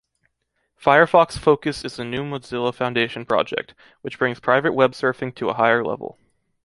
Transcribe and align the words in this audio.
Firefox 0.83 1.37
Focus 1.37 1.85
is 1.85 1.99
a 1.99 2.03
new 2.03 2.23
Mozilla 2.23 2.73
Foundation 2.73 3.23
project, 3.23 3.75
which 4.01 4.17
brings 4.17 4.39
private 4.39 4.73
web 4.73 4.93
surfing 4.93 5.35
to 5.35 5.49
a 5.49 5.53
higher 5.53 5.85
level. 5.85 6.17